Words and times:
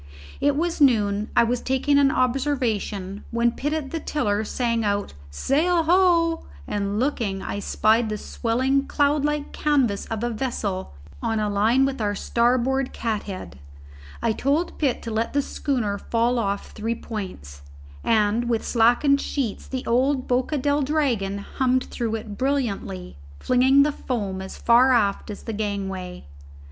It 0.39 0.55
was 0.55 0.81
noon: 0.81 1.29
I 1.37 1.43
was 1.43 1.61
taking 1.61 1.99
an 1.99 2.09
observation, 2.09 3.23
when 3.29 3.51
Pitt 3.51 3.71
at 3.71 3.91
the 3.91 3.99
tiller 3.99 4.43
sang 4.43 4.83
out 4.83 5.13
"Sail 5.29 5.83
ho!" 5.83 6.43
and 6.67 6.99
looking, 6.99 7.43
I 7.43 7.59
spied 7.59 8.09
the 8.09 8.17
swelling 8.17 8.87
cloud 8.87 9.23
like 9.23 9.51
canvas 9.51 10.07
of 10.07 10.23
a 10.23 10.31
vessel 10.31 10.95
on 11.21 11.39
a 11.39 11.51
line 11.51 11.85
with 11.85 12.01
our 12.01 12.15
starboard 12.15 12.93
cathead. 12.93 13.59
I 14.23 14.31
told 14.31 14.79
Pitt 14.79 15.03
to 15.03 15.11
let 15.11 15.33
the 15.33 15.41
schooner 15.43 15.99
fall 15.99 16.39
off 16.39 16.71
three 16.71 16.95
points, 16.95 17.61
and 18.03 18.49
with 18.49 18.65
slackened 18.65 19.21
sheets 19.21 19.67
the 19.67 19.85
old 19.85 20.27
Boca 20.27 20.57
del 20.57 20.81
Dragon 20.81 21.37
hummed 21.37 21.83
through 21.83 22.15
it 22.15 22.39
brilliantly, 22.39 23.17
flinging 23.39 23.83
the 23.83 23.91
foam 23.91 24.41
as 24.41 24.57
far 24.57 24.93
aft 24.93 25.29
as 25.29 25.43
the 25.43 25.53
gangway. 25.53 26.25